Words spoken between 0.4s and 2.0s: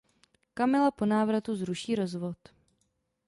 Kamila po návratu zruší